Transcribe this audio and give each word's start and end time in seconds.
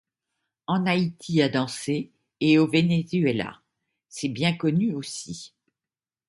En 0.65 0.87
Haïti 0.87 1.43
a 1.43 1.49
dansé 1.49 2.09
et 2.39 2.57
au 2.57 2.65
Venezuela, 2.65 3.61
c'est 4.09 4.29
bien 4.29 4.57
connu 4.57 4.95
aussi. 4.95 5.53